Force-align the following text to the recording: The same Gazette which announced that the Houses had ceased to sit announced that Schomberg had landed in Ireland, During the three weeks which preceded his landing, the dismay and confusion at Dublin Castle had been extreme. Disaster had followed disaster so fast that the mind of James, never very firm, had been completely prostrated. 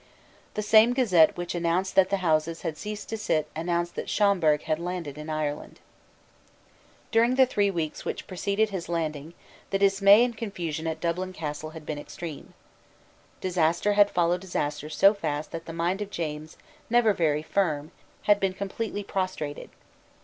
The 0.55 0.63
same 0.63 0.93
Gazette 0.95 1.37
which 1.37 1.53
announced 1.53 1.93
that 1.93 2.09
the 2.09 2.17
Houses 2.25 2.63
had 2.63 2.75
ceased 2.75 3.07
to 3.09 3.17
sit 3.19 3.47
announced 3.55 3.93
that 3.93 4.09
Schomberg 4.09 4.63
had 4.63 4.79
landed 4.79 5.15
in 5.15 5.29
Ireland, 5.29 5.79
During 7.11 7.35
the 7.35 7.45
three 7.45 7.69
weeks 7.69 8.03
which 8.03 8.25
preceded 8.25 8.71
his 8.71 8.89
landing, 8.89 9.35
the 9.69 9.77
dismay 9.77 10.25
and 10.25 10.35
confusion 10.35 10.87
at 10.87 11.01
Dublin 11.01 11.33
Castle 11.33 11.69
had 11.77 11.85
been 11.85 11.99
extreme. 11.99 12.55
Disaster 13.41 13.93
had 13.93 14.09
followed 14.09 14.41
disaster 14.41 14.89
so 14.89 15.13
fast 15.13 15.51
that 15.51 15.67
the 15.67 15.71
mind 15.71 16.01
of 16.01 16.09
James, 16.09 16.57
never 16.89 17.13
very 17.13 17.43
firm, 17.43 17.91
had 18.23 18.39
been 18.39 18.53
completely 18.53 19.03
prostrated. 19.03 19.69